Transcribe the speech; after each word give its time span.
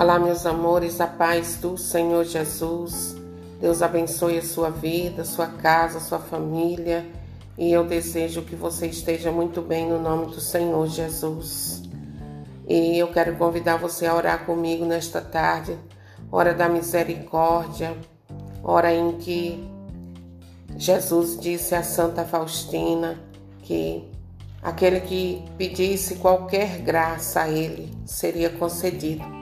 Olá, 0.00 0.18
meus 0.18 0.46
amores, 0.46 0.98
a 0.98 1.06
paz 1.06 1.58
do 1.60 1.76
Senhor 1.76 2.24
Jesus. 2.24 3.14
Deus 3.60 3.82
abençoe 3.82 4.38
a 4.38 4.42
sua 4.42 4.70
vida, 4.70 5.26
sua 5.26 5.46
casa, 5.46 6.00
sua 6.00 6.18
família. 6.18 7.06
E 7.58 7.70
eu 7.70 7.84
desejo 7.84 8.40
que 8.40 8.56
você 8.56 8.86
esteja 8.86 9.30
muito 9.30 9.60
bem 9.60 9.86
no 9.86 10.00
nome 10.00 10.28
do 10.28 10.40
Senhor 10.40 10.86
Jesus. 10.86 11.82
E 12.66 12.96
eu 12.96 13.12
quero 13.12 13.36
convidar 13.36 13.76
você 13.76 14.06
a 14.06 14.14
orar 14.14 14.46
comigo 14.46 14.86
nesta 14.86 15.20
tarde, 15.20 15.78
hora 16.32 16.54
da 16.54 16.66
misericórdia, 16.66 17.94
hora 18.64 18.94
em 18.94 19.18
que 19.18 19.68
Jesus 20.78 21.38
disse 21.38 21.74
a 21.74 21.82
Santa 21.82 22.24
Faustina 22.24 23.20
que 23.58 24.10
aquele 24.62 25.00
que 25.00 25.44
pedisse 25.58 26.14
qualquer 26.14 26.78
graça 26.78 27.42
a 27.42 27.50
ele 27.50 27.92
seria 28.06 28.48
concedido. 28.48 29.39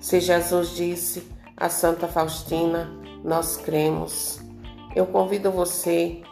Se 0.00 0.20
Jesus 0.20 0.76
disse 0.76 1.28
a 1.56 1.68
Santa 1.68 2.06
Faustina, 2.06 2.88
nós 3.24 3.56
cremos. 3.56 4.40
Eu 4.94 5.06
convido 5.06 5.50
você 5.50 6.22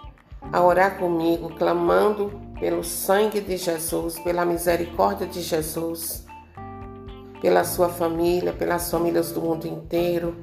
a 0.53 0.63
orar 0.63 0.99
comigo, 0.99 1.49
clamando 1.57 2.41
pelo 2.61 2.85
sangue 2.85 3.41
de 3.41 3.57
Jesus, 3.57 4.19
pela 4.21 4.45
misericórdia 4.45 5.27
de 5.27 5.43
Jesus, 5.43 6.25
pela 7.41 7.65
sua 7.65 7.89
família, 7.89 8.53
pelas 8.53 8.89
famílias 8.89 9.33
do 9.33 9.43
mundo 9.43 9.67
inteiro, 9.67 10.37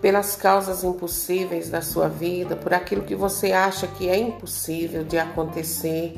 pelas 0.00 0.34
causas 0.34 0.82
impossíveis 0.82 1.68
da 1.68 1.82
sua 1.82 2.08
vida, 2.08 2.56
por 2.56 2.72
aquilo 2.72 3.02
que 3.02 3.14
você 3.14 3.52
acha 3.52 3.86
que 3.86 4.08
é 4.08 4.16
impossível 4.16 5.04
de 5.04 5.18
acontecer, 5.18 6.14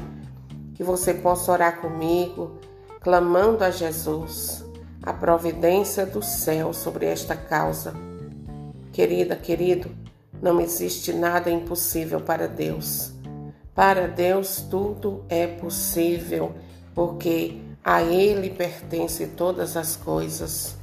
que 0.75 0.85
você 0.85 1.13
possa 1.13 1.51
orar 1.51 1.81
comigo, 1.81 2.59
clamando 3.01 3.65
a 3.65 3.71
Jesus 3.71 4.65
a 5.03 5.13
providência 5.13 6.07
do 6.07 6.23
céu 6.23 6.73
sobre 6.73 7.07
esta 7.07 7.35
causa. 7.35 7.93
Querida, 8.93 9.35
querido, 9.35 9.91
não 10.41 10.61
existe 10.61 11.13
nada 11.13 11.51
impossível 11.51 12.21
para 12.21 12.47
Deus. 12.47 13.13
Para 13.75 14.07
Deus 14.07 14.67
tudo 14.71 15.25
é 15.29 15.47
possível, 15.47 16.53
porque 16.95 17.59
a 17.83 18.03
Ele 18.03 18.51
pertence 18.51 19.27
todas 19.29 19.77
as 19.77 19.97
coisas. 19.97 20.77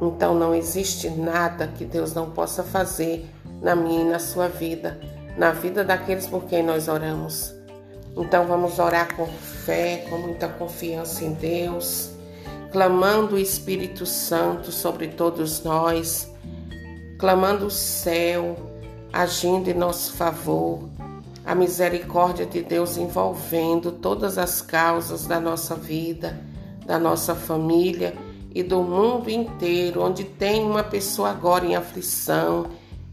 Então 0.00 0.34
não 0.34 0.54
existe 0.54 1.08
nada 1.08 1.68
que 1.68 1.84
Deus 1.84 2.12
não 2.12 2.30
possa 2.30 2.64
fazer 2.64 3.28
na 3.62 3.76
minha 3.76 4.02
e 4.02 4.08
na 4.08 4.18
sua 4.18 4.48
vida, 4.48 4.98
na 5.36 5.52
vida 5.52 5.84
daqueles 5.84 6.26
por 6.26 6.44
quem 6.44 6.62
nós 6.62 6.88
oramos. 6.88 7.54
Então 8.16 8.46
vamos 8.46 8.78
orar 8.78 9.14
com 9.14 9.26
fé, 9.26 10.06
com 10.08 10.18
muita 10.18 10.48
confiança 10.48 11.24
em 11.24 11.32
Deus, 11.32 12.10
clamando 12.74 13.36
o 13.36 13.38
Espírito 13.38 14.04
Santo 14.04 14.72
sobre 14.72 15.06
todos 15.06 15.62
nós, 15.62 16.28
clamando 17.20 17.66
o 17.66 17.70
céu 17.70 18.56
agindo 19.12 19.70
em 19.70 19.74
nosso 19.74 20.14
favor, 20.14 20.88
a 21.46 21.54
misericórdia 21.54 22.44
de 22.44 22.64
Deus 22.64 22.96
envolvendo 22.96 23.92
todas 23.92 24.38
as 24.38 24.60
causas 24.60 25.24
da 25.24 25.38
nossa 25.38 25.76
vida, 25.76 26.40
da 26.84 26.98
nossa 26.98 27.32
família 27.32 28.12
e 28.52 28.60
do 28.60 28.82
mundo 28.82 29.30
inteiro, 29.30 30.02
onde 30.02 30.24
tem 30.24 30.64
uma 30.64 30.82
pessoa 30.82 31.30
agora 31.30 31.64
em 31.64 31.76
aflição, 31.76 32.66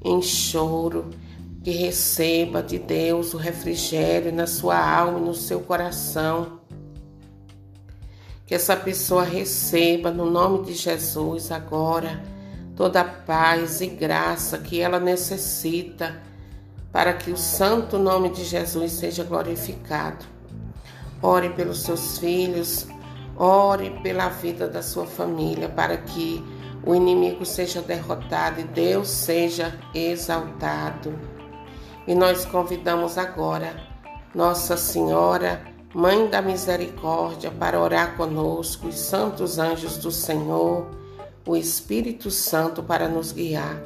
em 0.03 0.23
choro, 0.23 1.12
que 1.64 1.70
receba 1.70 2.64
de 2.64 2.80
Deus 2.80 3.36
o 3.36 3.38
refrigério 3.38 4.34
na 4.34 4.48
sua 4.48 4.80
alma 4.80 5.20
e 5.20 5.22
no 5.22 5.36
seu 5.36 5.59
coração. 5.59 6.61
Que 8.52 8.55
essa 8.55 8.75
pessoa 8.75 9.23
receba 9.23 10.11
no 10.11 10.30
nome 10.30 10.66
de 10.66 10.73
Jesus 10.73 11.53
agora 11.53 12.21
toda 12.75 12.99
a 12.99 13.05
paz 13.05 13.80
e 13.80 13.88
graça 13.88 14.57
que 14.57 14.81
ela 14.81 15.00
necessita 15.00 16.22
para 16.91 17.13
que 17.13 17.31
o 17.31 17.38
santo 17.38 17.97
nome 17.97 18.28
de 18.28 18.44
Jesus 18.44 18.91
seja 18.91 19.23
glorificado. 19.23 20.25
Ore 21.22 21.51
pelos 21.51 21.79
seus 21.79 22.17
filhos, 22.17 22.85
Ore 23.38 23.90
pela 24.03 24.28
vida 24.28 24.67
da 24.67 24.84
sua 24.84 25.06
família 25.06 25.69
para 25.69 25.95
que 25.95 26.44
o 26.85 26.94
inimigo 26.94 27.45
seja 27.45 27.81
derrotado 27.81 28.59
e 28.59 28.66
Deus 28.66 29.07
seja 29.07 29.79
exaltado. 29.95 31.17
E 32.06 32.13
nós 32.13 32.44
convidamos 32.44 33.17
agora 33.17 33.73
Nossa 34.35 34.75
Senhora, 34.75 35.71
Mãe 35.94 36.29
da 36.29 36.41
Misericórdia, 36.41 37.52
para 37.52 37.78
orar 37.78 38.16
conosco, 38.16 38.88
os 38.88 38.96
santos 38.97 39.59
anjos 39.59 39.97
do 39.97 40.09
Senhor, 40.09 40.88
o 41.46 41.53
Espírito 41.53 42.31
Santo 42.31 42.81
para 42.81 43.09
nos 43.09 43.34
guiar. 43.34 43.78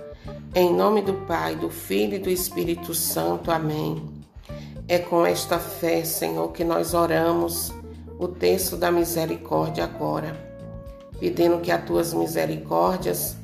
Em 0.54 0.72
nome 0.72 1.02
do 1.02 1.16
Pai, 1.26 1.56
do 1.56 1.68
Filho 1.68 2.14
e 2.14 2.20
do 2.20 2.30
Espírito 2.30 2.94
Santo. 2.94 3.50
Amém. 3.50 4.08
É 4.88 5.00
com 5.00 5.26
esta 5.26 5.58
fé, 5.58 6.06
Senhor, 6.06 6.52
que 6.52 6.64
nós 6.64 6.94
oramos 6.94 7.74
o 8.20 8.28
texto 8.28 8.78
da 8.78 8.92
misericórdia 8.92 9.86
agora, 9.86 10.38
pedindo 11.20 11.60
que 11.60 11.72
as 11.72 11.84
tuas 11.86 12.14
misericórdias 12.14 13.36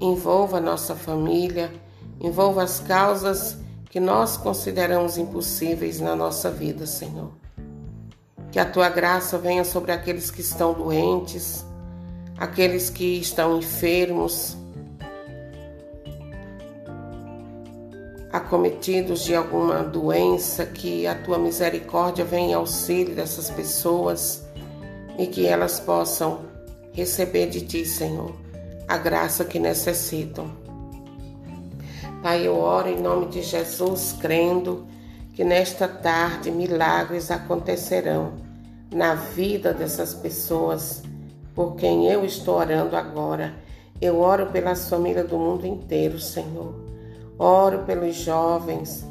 envolva 0.00 0.58
a 0.58 0.60
nossa 0.60 0.94
família, 0.94 1.68
envolva 2.20 2.62
as 2.62 2.78
causas 2.78 3.58
que 3.90 3.98
nós 3.98 4.36
consideramos 4.36 5.18
impossíveis 5.18 5.98
na 5.98 6.14
nossa 6.14 6.48
vida, 6.48 6.86
Senhor. 6.86 7.43
Que 8.54 8.60
a 8.60 8.64
tua 8.64 8.88
graça 8.88 9.36
venha 9.36 9.64
sobre 9.64 9.90
aqueles 9.90 10.30
que 10.30 10.40
estão 10.40 10.72
doentes, 10.74 11.66
aqueles 12.38 12.88
que 12.88 13.18
estão 13.18 13.58
enfermos, 13.58 14.56
acometidos 18.30 19.24
de 19.24 19.34
alguma 19.34 19.82
doença, 19.82 20.64
que 20.64 21.04
a 21.04 21.16
tua 21.16 21.36
misericórdia 21.36 22.24
venha 22.24 22.50
em 22.50 22.54
auxílio 22.54 23.12
dessas 23.16 23.50
pessoas 23.50 24.44
e 25.18 25.26
que 25.26 25.48
elas 25.48 25.80
possam 25.80 26.42
receber 26.92 27.48
de 27.48 27.62
ti, 27.62 27.84
Senhor, 27.84 28.36
a 28.86 28.96
graça 28.96 29.44
que 29.44 29.58
necessitam. 29.58 30.48
Pai, 32.22 32.46
eu 32.46 32.56
oro 32.56 32.88
em 32.88 33.02
nome 33.02 33.26
de 33.26 33.42
Jesus, 33.42 34.14
crendo 34.20 34.86
que 35.32 35.42
nesta 35.42 35.88
tarde 35.88 36.52
milagres 36.52 37.32
acontecerão 37.32 38.43
na 38.94 39.14
vida 39.14 39.74
dessas 39.74 40.14
pessoas 40.14 41.02
por 41.54 41.76
quem 41.76 42.06
eu 42.06 42.24
estou 42.24 42.56
orando 42.56 42.96
agora. 42.96 43.54
Eu 44.00 44.20
oro 44.20 44.46
pelas 44.46 44.88
famílias 44.88 45.28
do 45.28 45.38
mundo 45.38 45.66
inteiro, 45.66 46.18
Senhor 46.18 46.84
Oro 47.38 47.80
pelos 47.80 48.14
jovens, 48.14 49.04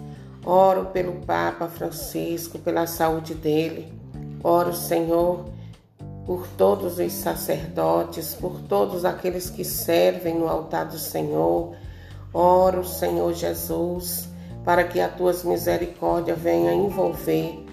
oro 0.46 0.86
pelo 0.86 1.14
Papa 1.26 1.68
Francisco, 1.68 2.58
pela 2.58 2.88
saúde 2.88 3.34
dele. 3.34 3.92
Oro, 4.42 4.74
Senhor, 4.74 5.46
por 6.26 6.48
todos 6.58 7.00
os 7.00 7.12
sacerdotes, 7.12 8.34
por 8.34 8.62
todos 8.62 9.04
aqueles 9.04 9.50
que 9.50 9.66
servem 9.66 10.40
no 10.40 10.48
altar 10.48 10.86
do 10.86 10.98
Senhor. 10.98 11.76
Oro, 12.34 12.86
Senhor 12.86 13.34
Jesus, 13.34 14.30
para 14.64 14.86
que 14.86 15.02
a 15.02 15.10
tua 15.10 15.34
misericórdia 15.44 16.34
venha 16.34 16.74
envolver 16.74 17.66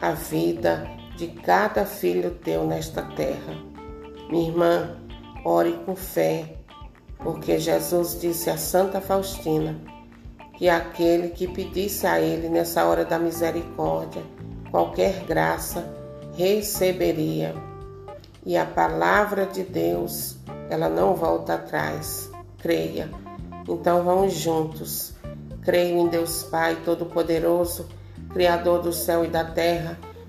a 0.00 0.12
vida 0.12 0.88
de 1.16 1.28
cada 1.28 1.84
filho 1.84 2.32
teu 2.32 2.66
nesta 2.66 3.02
terra. 3.02 3.54
Minha 4.30 4.48
irmã, 4.50 4.96
ore 5.44 5.72
com 5.84 5.96
fé, 5.96 6.56
porque 7.18 7.58
Jesus 7.58 8.20
disse 8.20 8.50
a 8.50 8.56
Santa 8.56 9.00
Faustina 9.00 9.80
que 10.54 10.68
aquele 10.68 11.28
que 11.28 11.46
pedisse 11.48 12.06
a 12.06 12.20
ele 12.20 12.48
nessa 12.48 12.84
hora 12.84 13.04
da 13.04 13.18
misericórdia 13.18 14.22
qualquer 14.70 15.24
graça 15.24 15.88
receberia. 16.36 17.54
E 18.44 18.56
a 18.56 18.64
palavra 18.64 19.46
de 19.46 19.62
Deus, 19.62 20.36
ela 20.70 20.88
não 20.88 21.14
volta 21.14 21.54
atrás. 21.54 22.30
Creia. 22.58 23.10
Então 23.68 24.04
vamos 24.04 24.34
juntos. 24.34 25.14
Creio 25.62 25.98
em 25.98 26.08
Deus 26.08 26.44
Pai 26.44 26.76
Todo-Poderoso, 26.84 27.88
Criador 28.32 28.82
do 28.82 28.92
céu 28.92 29.24
e 29.24 29.28
da 29.28 29.44
terra, 29.44 29.98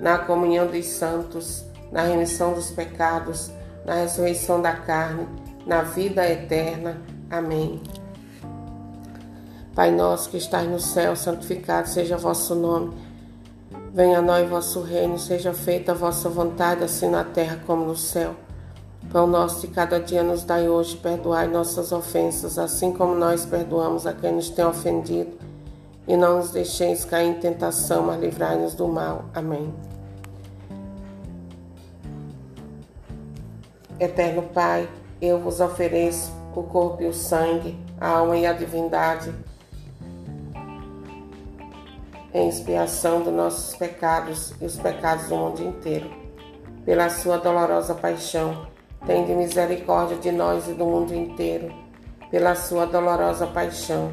na 0.00 0.18
comunhão 0.18 0.66
dos 0.66 0.86
santos, 0.86 1.64
na 1.90 2.02
remissão 2.02 2.54
dos 2.54 2.70
pecados, 2.70 3.50
na 3.84 3.94
ressurreição 3.94 4.60
da 4.60 4.72
carne, 4.72 5.26
na 5.66 5.82
vida 5.82 6.28
eterna. 6.28 7.00
Amém. 7.30 7.80
Pai 9.74 9.90
nosso 9.90 10.30
que 10.30 10.36
estás 10.36 10.68
no 10.68 10.78
céu, 10.78 11.16
santificado 11.16 11.88
seja 11.88 12.16
vosso 12.16 12.54
nome. 12.54 12.94
Venha 13.92 14.18
a 14.18 14.22
nós 14.22 14.48
vosso 14.48 14.80
reino, 14.80 15.18
seja 15.18 15.52
feita 15.52 15.92
a 15.92 15.94
vossa 15.94 16.28
vontade, 16.28 16.84
assim 16.84 17.08
na 17.08 17.24
terra 17.24 17.60
como 17.66 17.84
no 17.84 17.96
céu. 17.96 18.34
Pão 19.12 19.26
nosso 19.26 19.60
de 19.60 19.68
cada 19.68 20.00
dia 20.00 20.22
nos 20.22 20.44
dai 20.44 20.68
hoje, 20.68 20.96
perdoai 20.96 21.46
nossas 21.46 21.92
ofensas, 21.92 22.58
assim 22.58 22.92
como 22.92 23.14
nós 23.14 23.44
perdoamos 23.44 24.06
a 24.06 24.12
quem 24.12 24.32
nos 24.32 24.48
tem 24.48 24.64
ofendido. 24.64 25.43
E 26.06 26.16
não 26.16 26.38
nos 26.38 26.50
deixeis 26.50 27.04
cair 27.04 27.28
em 27.28 27.34
tentação, 27.34 28.02
mas 28.02 28.20
livrai-nos 28.20 28.74
do 28.74 28.86
mal. 28.86 29.24
Amém. 29.34 29.72
Eterno 33.98 34.42
Pai, 34.42 34.88
eu 35.20 35.38
vos 35.38 35.60
ofereço 35.60 36.32
o 36.54 36.62
corpo 36.62 37.02
e 37.02 37.06
o 37.06 37.14
sangue, 37.14 37.78
a 38.00 38.08
alma 38.08 38.36
e 38.36 38.46
a 38.46 38.52
divindade 38.52 39.32
em 42.34 42.48
expiação 42.48 43.22
dos 43.22 43.32
nossos 43.32 43.76
pecados 43.76 44.52
e 44.60 44.66
os 44.66 44.76
pecados 44.76 45.28
do 45.28 45.36
mundo 45.36 45.62
inteiro. 45.62 46.10
Pela 46.84 47.08
sua 47.08 47.38
dolorosa 47.38 47.94
paixão, 47.94 48.66
tende 49.06 49.32
misericórdia 49.32 50.16
de 50.16 50.32
nós 50.32 50.68
e 50.68 50.74
do 50.74 50.84
mundo 50.84 51.14
inteiro. 51.14 51.72
Pela 52.32 52.56
sua 52.56 52.86
dolorosa 52.86 53.46
paixão, 53.46 54.12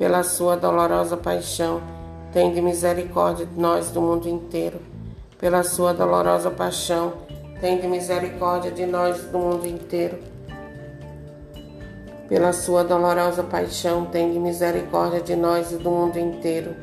Pela 0.00 0.24
sua 0.24 0.56
dolorosa 0.56 1.16
paixão, 1.16 1.80
tende 2.32 2.60
misericórdia 2.60 3.46
de 3.46 3.60
nós 3.60 3.90
do 3.92 4.00
mundo 4.00 4.28
inteiro. 4.28 4.80
Pela 5.38 5.62
sua 5.62 5.94
dolorosa 5.94 6.50
paixão, 6.50 7.12
tende 7.60 7.86
misericórdia 7.86 8.72
de 8.72 8.84
nós 8.84 9.22
do 9.26 9.38
mundo 9.38 9.68
inteiro 9.68 10.18
pela 12.30 12.52
sua 12.52 12.84
dolorosa 12.84 13.42
paixão, 13.42 14.06
tenha 14.06 14.38
misericórdia 14.38 15.20
de 15.20 15.34
nós 15.34 15.72
e 15.72 15.76
do 15.76 15.90
mundo 15.90 16.16
inteiro. 16.16 16.76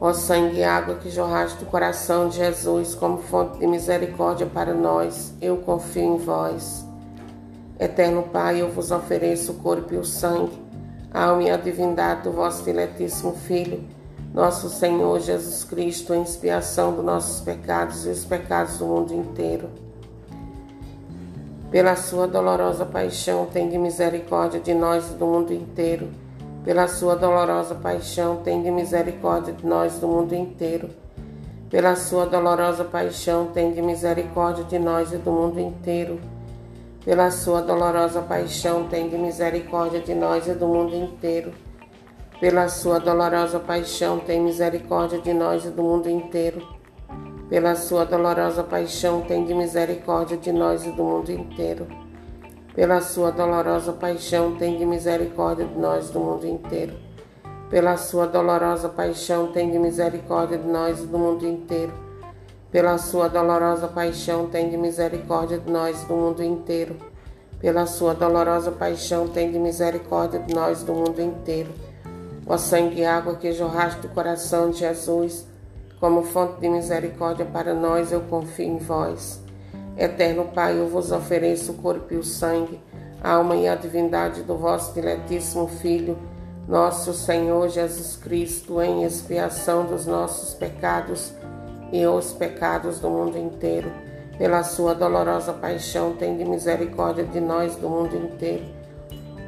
Ó 0.00 0.14
sangue 0.14 0.60
e 0.60 0.64
água 0.64 0.94
que 0.94 1.10
jorraste 1.10 1.58
do 1.58 1.66
coração 1.66 2.30
de 2.30 2.36
Jesus 2.36 2.94
como 2.94 3.18
fonte 3.18 3.58
de 3.58 3.66
misericórdia 3.66 4.46
para 4.46 4.72
nós, 4.72 5.34
eu 5.38 5.58
confio 5.58 6.14
em 6.14 6.16
vós. 6.16 6.82
Eterno 7.78 8.22
Pai, 8.22 8.62
eu 8.62 8.70
vos 8.70 8.90
ofereço 8.90 9.52
o 9.52 9.56
corpo 9.56 9.92
e 9.92 9.98
o 9.98 10.04
sangue, 10.04 10.58
alma 11.12 11.42
e 11.42 11.50
a 11.50 11.56
divindade 11.56 12.22
do 12.22 12.32
vosso 12.32 12.64
diletíssimo 12.64 13.32
Filho, 13.32 13.82
nosso 14.34 14.68
Senhor 14.68 15.20
Jesus 15.20 15.64
Cristo, 15.64 16.14
em 16.14 16.22
expiação 16.22 16.94
dos 16.94 17.04
nossos 17.04 17.40
pecados 17.40 18.06
e 18.06 18.10
os 18.10 18.24
pecados 18.24 18.78
do 18.78 18.86
mundo 18.86 19.12
inteiro 19.14 19.68
pela 21.70 21.96
sua 21.96 22.26
dolorosa 22.26 22.86
paixão, 22.86 23.44
tem 23.44 23.68
de 23.68 23.76
misericórdia 23.76 24.58
de 24.58 24.72
nós 24.72 25.10
e 25.10 25.14
do 25.14 25.26
mundo 25.26 25.52
inteiro. 25.52 26.08
Pela 26.64 26.88
sua 26.88 27.14
dolorosa 27.14 27.74
paixão, 27.74 28.36
tem 28.36 28.62
de 28.62 28.70
misericórdia 28.70 29.52
de 29.52 29.66
nós 29.66 29.98
e 29.98 30.00
do 30.00 30.08
mundo 30.08 30.34
inteiro. 30.34 30.88
Pela 31.68 31.94
sua 31.94 32.24
dolorosa 32.24 32.84
paixão, 32.84 33.48
tem 33.48 33.74
de 33.74 33.82
misericórdia 33.82 34.64
de 34.64 34.78
nós 34.78 35.12
e 35.12 35.18
do 35.18 35.30
mundo 35.30 35.60
inteiro. 35.60 36.18
Pela 37.08 37.30
sua 37.30 37.62
dolorosa 37.62 38.20
paixão, 38.20 38.86
tem 38.86 39.08
de 39.08 39.16
misericórdia 39.16 39.98
de 39.98 40.14
nós 40.14 40.46
e 40.46 40.52
do 40.52 40.68
mundo 40.68 40.94
inteiro. 40.94 41.54
Pela 42.38 42.68
sua 42.68 43.00
dolorosa 43.00 43.58
paixão, 43.58 44.18
tem 44.20 44.42
misericórdia 44.42 45.18
de 45.18 45.32
nós 45.32 45.64
e 45.64 45.70
do 45.70 45.82
mundo 45.82 46.10
inteiro 46.10 46.78
pela 47.48 47.74
sua 47.74 48.04
dolorosa 48.04 48.62
paixão, 48.62 49.22
tem 49.22 49.46
de 49.46 49.54
misericórdia 49.54 50.36
de 50.36 50.52
nós 50.52 50.84
e 50.84 50.90
do 50.90 51.02
mundo 51.02 51.32
inteiro. 51.32 51.86
Pela 52.74 53.00
sua 53.00 53.30
dolorosa 53.32 53.90
paixão, 53.90 54.54
tem 54.56 54.76
de 54.76 54.84
misericórdia 54.84 55.64
de 55.64 55.78
nós 55.78 56.10
e 56.10 56.12
do 56.12 56.20
mundo 56.20 56.46
inteiro. 56.46 56.92
Pela 57.70 57.96
sua 57.96 58.26
dolorosa 58.26 58.90
paixão, 58.90 59.50
tem 59.50 59.70
de 59.70 59.78
misericórdia 59.78 60.58
de 60.58 60.68
nós 60.68 61.00
e 61.00 61.06
do 61.06 61.18
mundo 61.18 61.46
inteiro. 61.46 62.07
Pela 62.70 62.98
sua 62.98 63.28
dolorosa 63.28 63.88
paixão, 63.88 64.46
tem 64.46 64.68
de 64.68 64.76
misericórdia 64.76 65.58
de 65.58 65.70
nós 65.72 66.04
do 66.04 66.14
mundo 66.14 66.42
inteiro. 66.42 66.96
Pela 67.58 67.86
sua 67.86 68.14
dolorosa 68.14 68.70
paixão, 68.70 69.26
tem 69.26 69.50
de 69.50 69.58
misericórdia 69.58 70.38
de 70.38 70.54
nós 70.54 70.82
do 70.82 70.92
mundo 70.92 71.18
inteiro. 71.18 71.70
Ó 72.46 72.58
sangue 72.58 73.00
e 73.00 73.06
água 73.06 73.36
que 73.36 73.52
jorraste 73.52 74.02
do 74.02 74.08
coração 74.08 74.68
de 74.68 74.80
Jesus, 74.80 75.46
como 75.98 76.22
fonte 76.24 76.60
de 76.60 76.68
misericórdia 76.68 77.46
para 77.46 77.72
nós, 77.72 78.12
eu 78.12 78.20
confio 78.20 78.66
em 78.66 78.76
vós. 78.76 79.40
Eterno 79.96 80.44
Pai, 80.54 80.78
eu 80.78 80.88
vos 80.88 81.10
ofereço 81.10 81.72
o 81.72 81.76
corpo 81.76 82.12
e 82.12 82.18
o 82.18 82.22
sangue, 82.22 82.78
a 83.24 83.32
alma 83.32 83.56
e 83.56 83.66
a 83.66 83.76
divindade 83.76 84.42
do 84.42 84.58
vosso 84.58 84.92
diletíssimo 84.92 85.66
Filho, 85.66 86.18
nosso 86.68 87.14
Senhor 87.14 87.66
Jesus 87.70 88.14
Cristo, 88.16 88.82
em 88.82 89.04
expiação 89.04 89.86
dos 89.86 90.04
nossos 90.04 90.52
pecados 90.52 91.32
e 91.92 92.06
os 92.06 92.32
pecados 92.32 93.00
do 93.00 93.08
mundo 93.10 93.36
inteiro. 93.36 93.90
Pela 94.36 94.62
sua 94.62 94.94
dolorosa 94.94 95.52
paixão, 95.52 96.12
tende 96.12 96.44
misericórdia 96.44 97.24
de 97.24 97.40
nós 97.40 97.76
do 97.76 97.88
mundo 97.88 98.16
inteiro. 98.16 98.64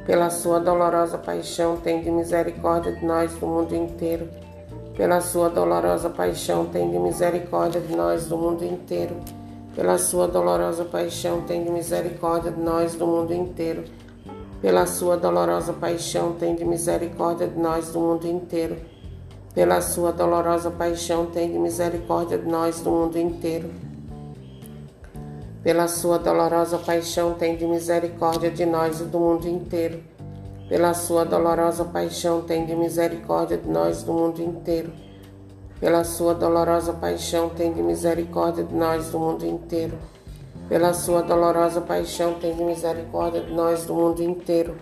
Pela 0.05 0.29
sua 0.29 0.59
dolorosa 0.59 1.17
paixão, 1.17 1.77
tende 1.77 2.11
misericórdia 2.11 2.91
de 2.91 3.05
nós 3.05 3.33
do 3.35 3.47
mundo 3.47 3.75
inteiro 3.75 4.27
pela 4.95 5.21
sua 5.21 5.49
dolorosa 5.49 6.09
paixão, 6.09 6.65
tem 6.65 6.91
de 6.91 6.99
misericórdia 6.99 7.79
de 7.79 7.95
nós 7.95 8.27
do 8.27 8.37
mundo 8.37 8.63
inteiro. 8.63 9.15
Pela 9.73 9.97
sua 9.97 10.27
dolorosa 10.27 10.83
paixão, 10.83 11.41
tem 11.41 11.63
de 11.63 11.71
misericórdia 11.71 12.51
de 12.51 12.59
nós 12.59 12.93
do 12.93 13.07
mundo 13.07 13.33
inteiro. 13.33 13.85
Pela 14.61 14.85
sua 14.85 15.15
dolorosa 15.15 15.71
paixão, 15.71 16.33
tem 16.33 16.55
de 16.55 16.65
misericórdia 16.65 17.47
de 17.47 17.57
nós 17.57 17.91
do 17.91 17.99
mundo 17.99 18.27
inteiro. 18.27 18.75
Pela 19.53 19.81
sua 19.81 20.11
dolorosa 20.11 20.71
paixão, 20.71 21.25
tem 21.25 21.51
de 21.51 21.59
misericórdia 21.59 22.37
de 22.37 22.47
nós 22.47 22.81
do 22.81 22.89
mundo 22.89 23.17
inteiro. 23.17 23.69
Pela 25.63 25.87
sua 25.87 26.17
dolorosa 26.17 26.77
paixão, 26.77 27.33
tem 27.33 27.55
de 27.55 27.65
misericórdia 27.65 28.49
de 28.49 28.65
nós 28.65 29.01
e 29.01 29.05
do 29.05 29.19
mundo 29.19 29.47
inteiro 29.47 30.01
pela 30.71 30.93
sua 30.93 31.25
dolorosa 31.25 31.83
paixão, 31.83 32.43
tende 32.43 32.73
misericórdia 32.73 33.57
de 33.57 33.67
nós 33.67 34.03
do 34.03 34.13
mundo 34.13 34.41
inteiro. 34.41 34.93
Pela 35.81 36.05
sua 36.05 36.33
dolorosa 36.33 36.93
paixão, 36.93 37.49
tende 37.49 37.83
misericórdia 37.83 38.63
de 38.63 38.73
nós 38.73 39.11
do 39.11 39.19
mundo 39.19 39.45
inteiro. 39.45 39.97
Pela 40.69 40.93
sua 40.93 41.21
dolorosa 41.23 41.81
paixão, 41.81 42.35
tende 42.35 42.63
misericórdia 42.63 43.41
de 43.41 43.51
nós 43.51 43.85
do 43.85 43.93
mundo 43.93 44.23
inteiro. 44.23 44.77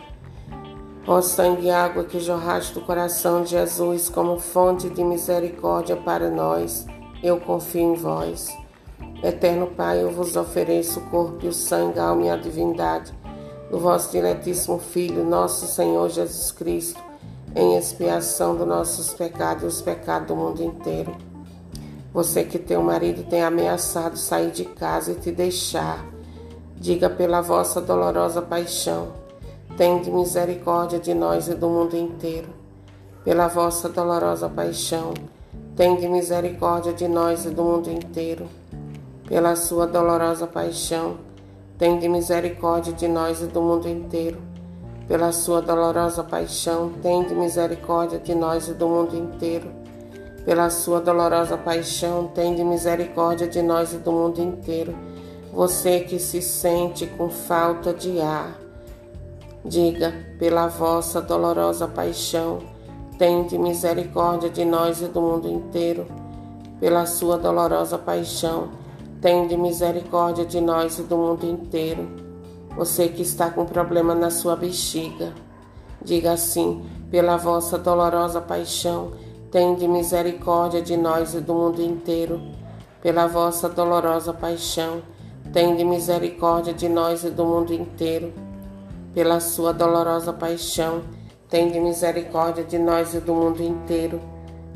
Ó 1.12 1.22
sangue 1.22 1.66
e 1.66 1.72
água 1.72 2.04
que 2.04 2.20
jorraste 2.20 2.72
do 2.72 2.82
coração 2.82 3.42
de 3.42 3.50
Jesus 3.50 4.10
como 4.10 4.38
fonte 4.38 4.88
de 4.92 5.04
misericórdia 5.04 5.96
para 5.98 6.30
nós, 6.30 6.86
eu 7.24 7.39
confio 7.39 7.82
em 7.82 7.96
vós. 7.96 8.56
Eterno 9.24 9.66
Pai, 9.66 10.04
eu 10.04 10.12
vos 10.12 10.36
ofereço 10.36 11.00
o 11.00 11.10
corpo 11.10 11.44
e 11.44 11.48
o 11.48 11.51
sangue, 11.51 11.98
a 11.98 12.10
alma 12.10 12.25
e 12.25 12.30
a 12.30 12.36
divindade 12.36 13.12
do 13.72 13.80
vosso 13.80 14.12
diletíssimo 14.12 14.78
Filho, 14.78 15.25
nosso 15.25 15.66
Senhor 15.66 16.08
Jesus 16.10 16.51
Cristo, 16.51 17.01
em 17.56 17.75
expiação 17.75 18.56
dos 18.56 18.68
nossos 18.68 19.12
pecados 19.12 19.63
e 19.63 19.66
os 19.66 19.82
pecados 19.82 20.28
do 20.28 20.36
mundo 20.36 20.62
inteiro. 20.62 21.18
Você 22.13 22.44
que 22.44 22.60
teu 22.60 22.84
marido 22.84 23.24
tem 23.24 23.42
ameaçado 23.42 24.16
sair 24.16 24.51
de 24.51 24.63
casa 24.63 25.13
e 25.13 25.16
te 25.16 25.32
deixar, 25.32 26.06
diga 26.75 27.10
pela 27.10 27.42
vossa 27.42 27.82
dolorosa 27.82 28.44
paixão, 28.44 29.19
tende 29.80 30.12
misericórdia 30.12 31.00
de 31.00 31.14
nós 31.14 31.48
e 31.48 31.56
do 31.56 31.70
mundo 31.70 31.96
inteiro. 31.96 32.50
Pela 33.24 33.48
vossa 33.48 33.88
dolorosa 33.88 34.50
paixão, 34.50 35.14
tende 35.74 36.06
misericórdia 36.06 36.92
de 36.92 37.08
nós 37.08 37.46
e 37.46 37.50
do 37.50 37.64
mundo 37.64 37.90
inteiro. 37.90 38.46
Pela 39.26 39.56
sua 39.56 39.88
dolorosa 39.88 40.46
paixão, 40.46 41.16
Tende 41.80 42.10
misericórdia 42.10 42.92
de 42.92 43.08
nós 43.08 43.42
e 43.42 43.48
do 43.48 43.62
mundo 43.62 43.88
inteiro. 43.88 44.38
Pela 45.08 45.32
sua 45.32 45.62
dolorosa 45.62 46.26
paixão, 46.26 46.92
tende 47.02 47.34
misericórdia 47.34 48.20
de 48.20 48.36
nós 48.36 48.68
e 48.68 48.74
do 48.74 48.86
mundo 48.86 49.16
inteiro. 49.16 49.72
Pela 50.44 50.70
sua 50.70 51.00
dolorosa 51.00 51.58
paixão, 51.58 52.28
tende 52.36 52.66
misericórdia 52.66 53.48
de 53.48 53.62
nós 53.62 53.94
e 53.94 53.98
do 53.98 54.12
mundo 54.12 54.42
inteiro. 54.42 54.94
Você 55.54 56.02
que 56.02 56.20
se 56.20 56.42
sente 56.42 57.08
com 57.08 57.30
falta 57.30 57.94
de 57.94 58.20
ar, 58.20 58.59
diga 59.63 60.13
pela 60.38 60.68
vossa 60.68 61.22
dolorosa 61.22 61.88
paixão, 61.88 62.60
tende 63.18 63.58
misericórdia 63.58 64.50
de 64.50 64.63
nós 64.63 65.01
e 65.01 65.08
do 65.08 65.22
mundo 65.22 65.50
inteiro. 65.50 66.06
Pela 66.80 67.06
sua 67.06 67.38
dolorosa 67.38 67.98
paixão, 67.98 68.70
tende 69.22 69.58
misericórdia 69.58 70.46
de 70.46 70.62
nós 70.62 70.98
e 70.98 71.04
do 71.04 71.18
mundo 71.18 71.46
inteiro. 71.46 72.08
Você 72.75 73.10
que 73.10 73.22
está 73.22 73.50
com 73.50 73.66
problema 73.66 74.16
na 74.16 74.30
sua 74.30 74.56
bexiga, 74.56 75.34
diga 76.01 76.32
assim: 76.32 76.86
pela 77.12 77.36
vossa 77.36 77.78
dolorosa 77.78 78.39
paixão, 78.39 79.12
tende 79.51 79.88
misericórdia 79.88 80.82
de 80.82 80.96
nós 80.96 81.34
e 81.34 81.42
do 81.42 81.54
mundo 81.54 81.82
inteiro. 81.82 82.39
Pela 83.01 83.28
vossa 83.28 83.68
dolorosa 83.68 84.34
paixão, 84.34 85.01
tende 85.51 85.84
misericórdia 85.84 86.74
de 86.74 86.88
nós 86.88 87.24
e 87.24 87.30
do 87.30 87.44
mundo 87.44 87.74
inteiro. 87.74 88.32
Pela 89.13 89.39
sua 89.39 89.74
dolorosa 89.74 90.32
paixão, 90.32 91.04
tende 91.50 91.80
misericórdia 91.80 92.63
de 92.63 92.78
nós 92.78 93.13
e 93.13 93.20
do 93.20 93.34
mundo 93.34 93.62
inteiro. 93.62 94.22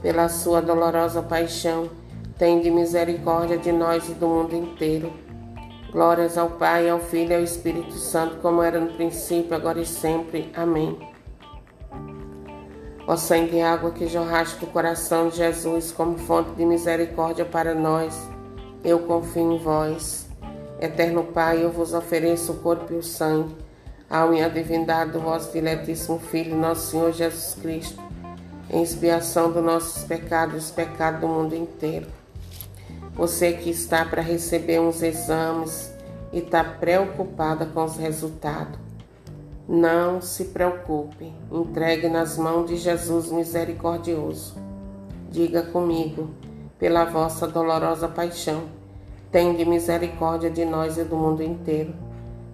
Pela 0.02 0.28
sua 0.28 0.62
dolorosa 0.62 1.22
paixão, 1.22 1.90
tende 2.38 2.72
misericórdia 2.72 3.58
de 3.58 3.72
nós 3.72 4.10
e 4.10 4.14
do 4.14 4.28
mundo 4.28 4.56
inteiro. 4.56 5.14
Glórias 5.92 6.38
ao 6.38 6.50
Pai, 6.50 6.90
ao 6.90 7.00
Filho 7.00 7.34
e 7.34 7.36
ao 7.36 7.44
Espírito 7.44 7.94
Santo, 7.94 8.38
como 8.38 8.64
era 8.64 8.80
no 8.80 8.94
princípio, 8.94 9.56
agora 9.56 9.80
e 9.80 9.86
sempre. 9.86 10.52
Amém. 10.56 10.98
Ó 13.06 13.16
sangue 13.18 13.58
e 13.58 13.62
água 13.62 13.92
que 13.92 14.08
jorraste 14.08 14.60
do 14.60 14.68
coração 14.68 15.28
de 15.28 15.38
Jesus 15.38 15.92
como 15.92 16.18
fonte 16.18 16.52
de 16.52 16.66
misericórdia 16.66 17.44
para 17.44 17.76
nós, 17.76 18.18
eu 18.84 19.00
confio 19.00 19.54
em 19.54 19.58
vós. 19.58 20.28
Eterno 20.80 21.24
Pai, 21.26 21.64
eu 21.64 21.70
vos 21.70 21.94
ofereço 21.94 22.54
o 22.54 22.56
corpo 22.56 22.94
e 22.94 22.98
o 22.98 23.04
sangue, 23.04 23.56
a 24.14 24.20
alma 24.20 24.36
e 24.36 24.44
a 24.44 24.48
divindade 24.48 25.10
do 25.10 25.20
vosso 25.20 25.52
diletíssimo 25.52 26.20
Filho, 26.20 26.56
nosso 26.56 26.92
Senhor 26.92 27.12
Jesus 27.12 27.58
Cristo, 27.60 28.00
em 28.70 28.84
expiação 28.84 29.52
dos 29.52 29.64
nossos 29.64 30.04
pecados 30.04 30.54
e 30.54 30.58
os 30.60 30.70
pecados 30.70 31.20
do 31.20 31.28
mundo 31.28 31.56
inteiro. 31.56 32.06
Você 33.16 33.54
que 33.54 33.72
está 33.72 34.06
para 34.06 34.22
receber 34.22 34.80
uns 34.80 35.02
exames 35.02 35.92
e 36.32 36.38
está 36.38 36.64
preocupada 36.64 37.66
com 37.66 37.84
os 37.84 37.98
resultados, 37.98 38.78
não 39.68 40.22
se 40.22 40.46
preocupe, 40.46 41.34
entregue 41.52 42.08
nas 42.08 42.38
mãos 42.38 42.68
de 42.68 42.78
Jesus 42.78 43.32
misericordioso. 43.32 44.56
Diga 45.32 45.64
comigo, 45.64 46.30
pela 46.78 47.04
vossa 47.04 47.48
dolorosa 47.48 48.08
paixão, 48.08 48.66
tende 49.32 49.66
misericórdia 49.66 50.52
de 50.52 50.66
nós 50.66 51.00
e 51.00 51.04
do 51.04 51.16
mundo 51.16 51.42
inteiro. 51.42 52.13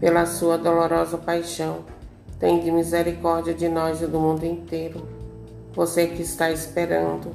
Pela 0.00 0.26
sua 0.26 0.56
dolorosa 0.56 1.18
paixão, 1.18 1.84
tende 2.38 2.70
misericórdia 2.70 3.52
de 3.52 3.68
nós 3.68 4.00
e 4.00 4.06
do 4.06 4.20
mundo 4.20 4.44
inteiro. 4.44 5.08
Você 5.74 6.06
que 6.06 6.22
está 6.22 6.50
esperando 6.50 7.34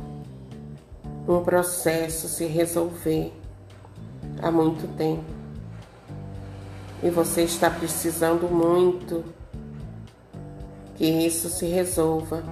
um 1.28 1.44
processo 1.44 2.28
se 2.28 2.46
resolver 2.46 3.34
há 4.42 4.52
muito 4.52 4.88
tempo 4.96 5.24
e 7.02 7.10
você 7.10 7.44
está 7.44 7.70
precisando 7.70 8.48
muito 8.48 9.26
que 10.96 11.06
isso 11.06 11.50
se 11.50 11.66
resolva. 11.66 12.44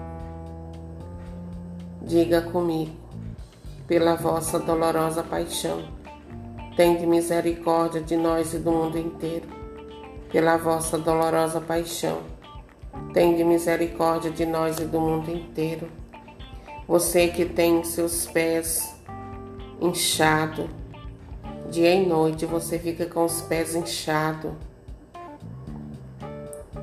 Diga 2.02 2.42
comigo, 2.42 2.96
pela 3.88 4.16
vossa 4.16 4.60
dolorosa 4.60 5.24
paixão, 5.24 5.84
tende 6.76 7.06
misericórdia 7.06 8.02
de 8.02 8.18
nós 8.18 8.54
e 8.54 8.60
do 8.60 8.72
mundo 8.72 8.98
inteiro. 8.98 9.61
Pela 10.32 10.56
vossa 10.56 10.98
dolorosa 10.98 11.60
paixão, 11.60 12.22
tende 13.14 13.44
misericórdia 13.44 14.32
de 14.32 14.46
nós 14.46 14.80
e 14.80 14.86
do 14.86 14.98
mundo 14.98 15.30
inteiro. 15.30 15.90
Você 16.88 17.28
que 17.28 17.44
tem 17.44 17.84
seus 17.84 18.26
pés 18.28 18.96
inchados, 19.82 20.70
dia 21.70 21.94
e 21.94 22.06
noite 22.06 22.46
você 22.46 22.80
fica 22.80 23.06
com 23.06 23.26
os 23.26 23.42
pés 23.42 23.76
inchados 23.76 24.54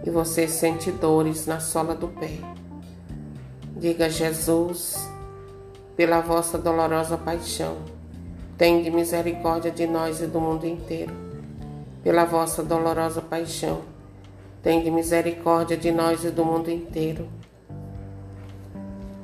e 0.04 0.10
você 0.10 0.46
sente 0.46 0.90
dores 0.90 1.46
na 1.46 1.58
sola 1.58 1.94
do 1.94 2.08
pé. 2.08 2.38
Diga 3.76 4.10
Jesus, 4.10 5.08
pela 5.96 6.20
vossa 6.20 6.58
dolorosa 6.58 7.16
paixão, 7.16 7.78
tende 8.58 8.90
misericórdia 8.90 9.70
de 9.70 9.86
nós 9.86 10.20
e 10.20 10.26
do 10.26 10.38
mundo 10.38 10.66
inteiro. 10.66 11.27
Pela 12.08 12.24
vossa 12.24 12.62
dolorosa 12.62 13.20
paixão, 13.20 13.82
tende 14.62 14.90
misericórdia 14.90 15.76
de 15.76 15.92
nós 15.92 16.24
e 16.24 16.30
do 16.30 16.42
mundo 16.42 16.70
inteiro. 16.70 17.28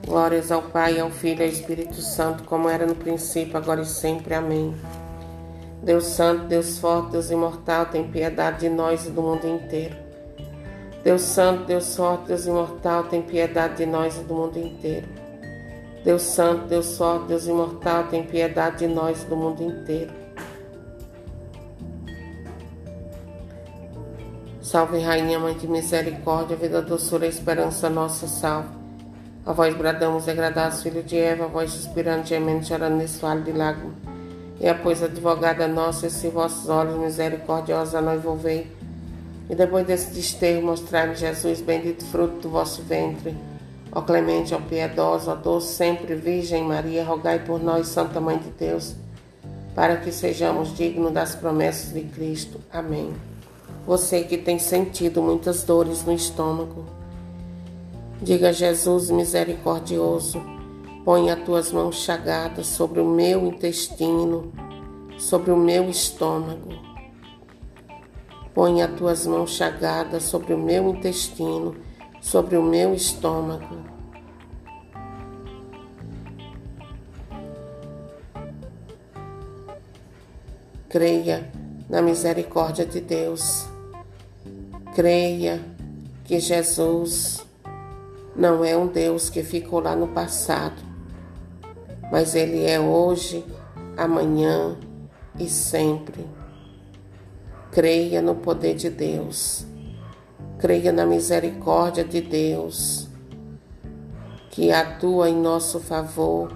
Glórias 0.07 0.53
ao 0.53 0.61
Pai, 0.61 1.01
ao 1.01 1.09
Filho 1.09 1.41
e 1.41 1.45
ao 1.45 1.49
Espírito 1.49 2.03
Santo, 2.03 2.45
como 2.45 2.69
era 2.69 2.85
no 2.85 2.95
princípio, 2.95 3.57
agora 3.57 3.81
e 3.81 3.87
sempre. 3.87 4.35
Amém. 4.35 4.77
Deus 5.83 6.05
Santo, 6.05 6.45
Deus 6.45 6.79
Forte, 6.79 7.13
Deus 7.13 7.31
Imortal, 7.31 7.87
tem 7.87 8.07
piedade 8.07 8.61
de 8.61 8.69
nós 8.69 9.07
e 9.07 9.11
do 9.11 9.23
mundo 9.23 9.47
inteiro. 9.47 9.97
Deus 11.03 11.23
Santo, 11.23 11.65
Deus 11.65 11.97
Forte, 11.97 12.27
Deus 12.27 12.45
Imortal, 12.45 13.05
tem 13.05 13.23
piedade 13.23 13.79
de 13.79 13.87
nós 13.87 14.19
e 14.19 14.25
do 14.25 14.35
mundo 14.35 14.59
inteiro. 14.59 15.09
Deus 16.05 16.21
Santo, 16.21 16.67
Deus 16.67 16.99
Forte, 16.99 17.29
Deus 17.29 17.47
Imortal, 17.47 18.05
tem 18.09 18.25
piedade 18.25 18.81
de 18.81 18.87
nós 18.89 19.23
e 19.23 19.25
do 19.25 19.37
mundo 19.37 19.63
inteiro. 19.63 20.24
Salve, 24.75 24.99
Rainha, 24.99 25.39
Mãe 25.39 25.55
de 25.55 25.69
Misericórdia, 25.69 26.57
vida, 26.57 26.83
doçura, 26.83 27.29
esperança, 27.29 27.89
nossa 27.89 28.27
salve. 28.27 28.71
A 29.47 29.53
vós 29.53 29.73
bradamos, 29.73 30.25
degradados, 30.25 30.83
filho 30.83 31.01
de 31.01 31.17
Eva, 31.17 31.45
a 31.45 31.47
vós 31.47 31.71
suspirando, 31.71 32.27
gemendo, 32.27 32.67
chorando 32.67 32.97
nesse 32.97 33.21
vale 33.21 33.43
de 33.43 33.53
lágrimas. 33.53 33.95
E 34.61 34.67
a 34.67 34.75
pois, 34.75 35.01
advogada 35.01 35.69
nossa, 35.69 36.11
se 36.11 36.27
vossos 36.27 36.69
olhos 36.69 36.99
misericordiosos 36.99 37.95
a 37.95 38.01
nós 38.01 38.21
volvei, 38.21 38.67
e 39.49 39.55
depois 39.55 39.87
desse 39.87 40.13
desterro, 40.13 40.63
mostrar-me 40.63 41.15
Jesus, 41.15 41.61
bendito 41.61 42.05
fruto 42.07 42.41
do 42.41 42.49
vosso 42.49 42.83
ventre. 42.83 43.33
Ó 43.93 44.03
clemente, 44.03 44.57
ó 44.57 44.59
piedosa, 44.59 45.31
ó 45.31 45.35
doce, 45.37 45.73
sempre 45.73 46.17
Virgem 46.17 46.65
Maria, 46.65 47.05
rogai 47.05 47.39
por 47.39 47.63
nós, 47.63 47.87
Santa 47.87 48.21
Mãe 48.21 48.39
de 48.39 48.51
Deus, 48.51 48.97
para 49.73 49.99
que 49.99 50.11
sejamos 50.11 50.77
dignos 50.77 51.13
das 51.13 51.37
promessas 51.37 51.93
de 51.93 52.01
Cristo. 52.01 52.61
Amém. 52.73 53.15
Você 53.87 54.25
que 54.25 54.39
tem 54.39 54.59
sentido 54.59 55.23
muitas 55.23 55.63
dores 55.65 56.05
no 56.05 56.13
estômago, 56.13 56.85
diga 58.23 58.53
Jesus 58.53 59.11
misericordioso, 59.11 60.41
põe 61.05 61.31
as 61.31 61.43
tuas 61.45 61.71
mãos 61.71 61.97
chagadas 61.97 62.67
sobre 62.67 63.01
o 63.01 63.07
meu 63.07 63.47
intestino, 63.47 64.53
sobre 65.19 65.51
o 65.51 65.57
meu 65.57 65.91
estômago 65.91 66.95
Põe 68.55 68.83
as 68.83 68.95
tuas 68.95 69.27
mãos 69.27 69.51
chagadas 69.51 70.23
sobre 70.23 70.55
o 70.55 70.59
meu 70.59 70.89
intestino, 70.89 71.75
sobre 72.21 72.57
o 72.57 72.63
meu 72.63 72.95
estômago. 72.95 73.83
Creia 80.89 81.51
na 81.89 82.01
misericórdia 82.01 82.85
de 82.85 83.01
Deus. 83.01 83.67
Creia 84.95 85.63
que 86.25 86.39
Jesus 86.39 87.45
não 88.35 88.65
é 88.65 88.77
um 88.77 88.87
Deus 88.87 89.29
que 89.29 89.43
ficou 89.43 89.81
lá 89.81 89.95
no 89.95 90.09
passado, 90.09 90.83
mas 92.11 92.35
Ele 92.35 92.65
é 92.65 92.81
hoje, 92.81 93.45
amanhã 93.97 94.77
e 95.39 95.49
sempre. 95.49 96.27
Creia 97.71 98.23
no 98.23 98.37
poder 98.37 98.75
de 98.75 98.91
Deus. 98.91 99.67
Creia 100.59 100.93
na 100.93 101.05
misericórdia 101.05 102.05
de 102.05 102.21
Deus, 102.21 103.09
que 104.51 104.71
atua 104.71 105.29
em 105.29 105.37
nosso 105.37 105.81
favor 105.81 106.53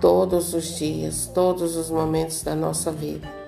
todos 0.00 0.52
os 0.54 0.76
dias, 0.76 1.30
todos 1.32 1.76
os 1.76 1.90
momentos 1.90 2.42
da 2.42 2.54
nossa 2.54 2.90
vida. 2.90 3.39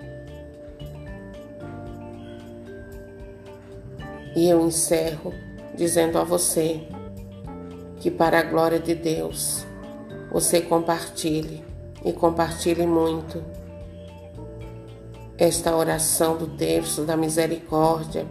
E 4.43 4.49
eu 4.49 4.67
encerro 4.67 5.33
dizendo 5.73 6.19
a 6.19 6.25
você 6.25 6.81
que, 8.01 8.11
para 8.11 8.41
a 8.41 8.43
glória 8.43 8.81
de 8.81 8.93
Deus, 8.93 9.65
você 10.33 10.61
compartilhe 10.61 11.63
e 12.05 12.13
compartilhe 12.13 12.85
muito 12.85 13.41
esta 15.39 15.77
oração 15.77 16.37
do 16.37 16.49
terço 16.49 17.05
da 17.05 17.17
misericórdia, 17.17 18.27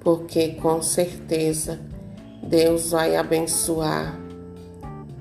porque 0.00 0.54
com 0.54 0.80
certeza 0.80 1.78
Deus 2.42 2.92
vai 2.92 3.16
abençoar 3.16 4.18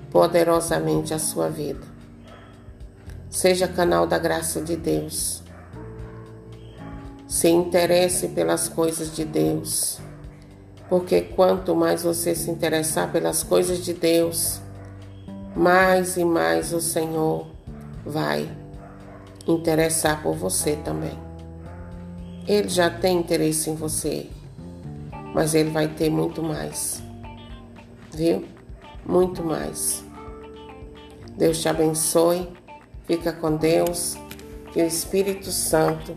poderosamente 0.10 1.14
a 1.14 1.20
sua 1.20 1.50
vida. 1.50 1.86
Seja 3.30 3.68
canal 3.68 4.08
da 4.08 4.18
graça 4.18 4.62
de 4.62 4.78
Deus. 4.78 5.49
Se 7.30 7.48
interesse 7.48 8.30
pelas 8.30 8.68
coisas 8.68 9.16
de 9.16 9.24
Deus. 9.24 10.00
Porque 10.90 11.22
quanto 11.22 11.76
mais 11.76 12.02
você 12.02 12.34
se 12.34 12.50
interessar 12.50 13.12
pelas 13.12 13.44
coisas 13.44 13.86
de 13.86 13.94
Deus, 13.94 14.60
mais 15.56 16.18
e 16.18 16.26
mais 16.26 16.74
o 16.74 16.82
Senhor 16.82 17.46
vai 18.04 18.50
interessar 19.48 20.24
por 20.24 20.36
você 20.36 20.76
também. 20.78 21.16
Ele 22.48 22.68
já 22.68 22.90
tem 22.90 23.20
interesse 23.20 23.70
em 23.70 23.76
você, 23.76 24.28
mas 25.32 25.54
ele 25.54 25.70
vai 25.70 25.88
ter 25.88 26.10
muito 26.10 26.42
mais. 26.42 27.04
Viu? 28.12 28.44
Muito 29.06 29.44
mais. 29.44 30.04
Deus 31.38 31.62
te 31.62 31.70
abençoe. 31.70 32.50
Fica 33.06 33.32
com 33.32 33.56
Deus. 33.56 34.18
Que 34.74 34.82
o 34.82 34.86
Espírito 34.86 35.52
Santo 35.52 36.16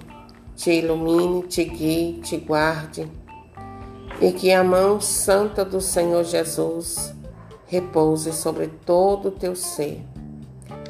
te 0.57 0.73
ilumine, 0.73 1.43
te 1.43 1.65
guie, 1.65 2.21
te 2.21 2.37
guarde. 2.39 3.11
E 4.21 4.33
que 4.33 4.53
a 4.53 4.63
mão 4.63 5.01
santa 5.01 5.65
do 5.65 5.81
Senhor 5.81 6.25
Jesus 6.25 7.15
repouse 7.67 8.33
sobre 8.33 8.69
todo 8.69 9.29
o 9.29 9.33
teu 9.33 9.57
ser, 9.57 10.05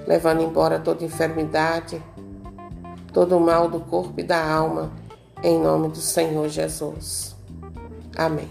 levando 0.07 0.43
embora 0.43 0.81
toda 0.81 1.05
enfermidade, 1.05 2.03
todo 3.13 3.37
o 3.37 3.41
mal 3.41 3.69
do 3.69 3.81
corpo 3.81 4.15
e 4.19 4.23
da 4.23 4.45
alma, 4.45 4.93
em 5.43 5.59
nome 5.59 5.89
do 5.89 5.99
Senhor 5.99 6.49
Jesus. 6.49 7.37
Amém. 8.17 8.49